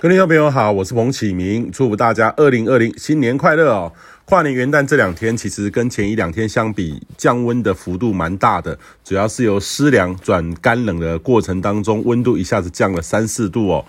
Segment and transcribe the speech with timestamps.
[0.00, 3.92] 各位听众朋友好，我是彭启明，祝福大家二零二零新年快乐哦！
[4.26, 13.84] 跨年元旦这两天，其实跟前一两天相比，降温的幅度蛮大的，主要是由湿凉转干冷的过程当中，温度一下子降了三四度哦。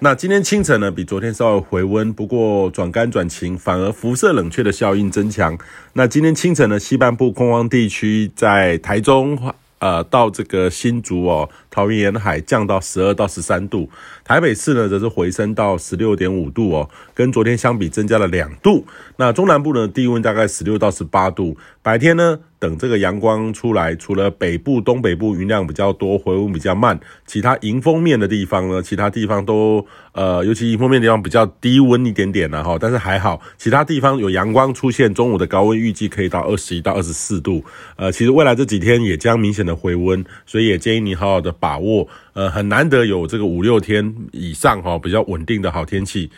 [0.00, 5.56] 那今天清晨呢，比昨天稍微回温，不过转干转晴，反而辐射冷却的效应增强。
[5.92, 9.38] 那今天清晨呢，西半部空旷地区在台中。
[9.78, 13.90] 呃，到这个新竹哦，桃园沿海降到十二到十三度，
[14.24, 18.86] 台北市呢则是回升到十六点五度哦，跟昨天相比增加了两度。
[19.16, 37.62] 那中南部呢，低温大概十六到十八度，白天呢，等这个阳光出来，除了北部、东北部云量比较多，回温比较慢，其他迎风面的地方呢，其他地方都呃，尤其迎风面地方比较低温一点点了哈，但是还好，其他地方有阳光出现，中午的高温预计可以到二十一到二十四度。
[37.96, 42.08] 呃，其实未来这几天也将明显的回温，所以也建议你好好的把握。
[42.34, 46.30] 呃，很难得有这个五六天以上哈比较稳定的好天气。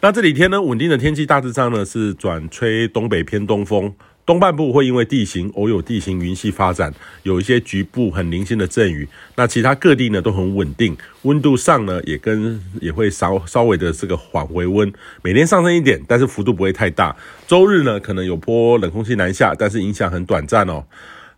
[0.00, 3.94] 那这几天呢，稳定的天气大致上呢是转吹东北偏东风。
[4.26, 6.90] 东半部会因为地形偶有地形云系发展，
[7.24, 9.06] 有一些局部很零星的阵雨。
[9.36, 14.90] 那其他各地呢都很稳定，温度上呢也跟也会稍稍微的这个缓回温，
[15.22, 17.14] 每天上升一点，但是幅度不会太大。
[17.46, 20.82] 周日呢可能有波冷空气南下，但是影响很短暂哦。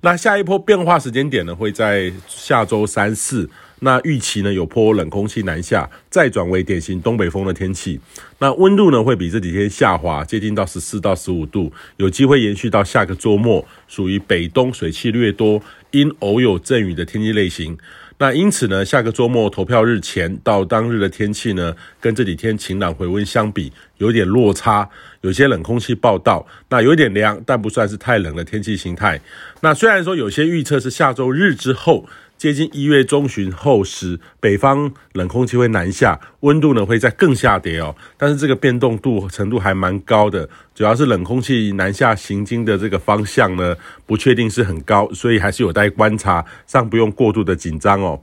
[0.03, 3.51] 那下一波变化时间点呢会在下周三四。
[3.81, 8.01] 那预期呢有波冷空气南下，再转为典型东北风的天气。
[8.39, 17.77] 那温度呢会比这几天下滑，接近到十四到十五度，有机会延续到下个周末，属于北东水汽略多，因偶有阵雨的天气类型。
[18.19, 24.89] 那因此呢，下个周末投票日前到当日的天气呢，跟这几天晴朗回温相比，有点落差，
[25.21, 29.21] 有些冷空气报道，那有点凉，但不算是太冷的天气形态。
[29.61, 32.07] 那虽然说有些预测是下周日之后。
[32.39, 37.97] 接近一月中旬后时，北方冷空气会南下，温度呢会再更下跌哦。
[38.19, 48.21] 但是这个变动度程度还蛮高的，主要是冷空气南下行经的这个方向呢不确定是很高，所以还是有待观察，尚不用过度的紧张哦。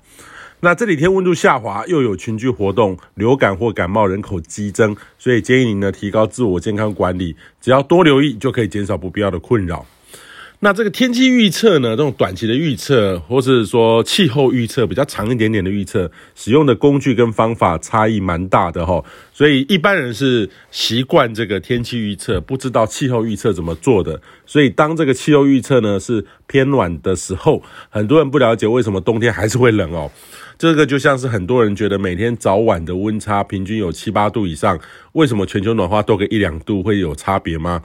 [0.60, 9.86] 那这几天温度下滑，又有群聚活动，流感或感冒人口激增，所以建议您呢提高自我健康管理，只要多留意就可以减少不必要的困扰。
[10.64, 19.04] 那这个天气预测呢，这种短期的预测，或是说气候预测比较长一点点的预测，使用的工具跟方法差异蛮大的齁。
[19.34, 24.22] 所以一般人是习惯这个天气预测，不知道气候预测怎么做的。
[24.46, 30.10] 所以当这个气候预测呢是偏暖的时候，很多人不了解为什么冬天还是会冷哦。
[30.58, 34.80] 这个就像是很多人觉得每天早晚的温差平均有七八度以上，
[35.14, 37.82] 为什么全球暖化多个一两度会有差别吗？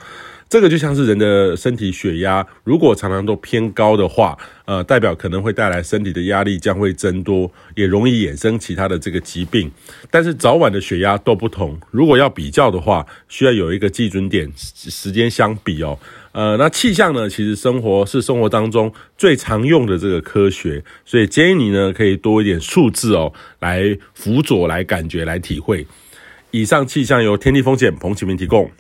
[0.48, 4.34] 这个就像是人的身体血压，如果常常都偏高的话，
[4.64, 9.70] 呃，代表可能会带来身体的压力将会增多，也容易衍生其他的这个疾病。
[10.10, 15.98] 但是早晚的血压都不同，如果要比较的话，需要有一个基准点，时间相比哦。
[16.32, 23.30] 呃，那气象呢，其实生活是生活当中最常用的这个科学，所以建议你呢可以多一点数字哦，
[23.60, 25.86] 来辅佐、来感觉、来体会。
[26.50, 28.70] 以上气象由天地风险彭启明提供。